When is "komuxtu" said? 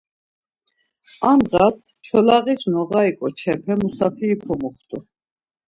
4.45-4.97